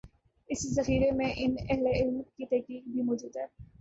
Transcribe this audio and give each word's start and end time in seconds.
اسی 0.49 0.69
ذخیرے 0.69 1.11
میں 1.11 1.31
ان 1.35 1.55
اہل 1.69 1.85
علم 1.87 2.21
کی 2.37 2.45
تحقیق 2.45 2.83
بھی 2.87 3.01
موجود 3.01 3.37
ہے۔ 3.37 3.45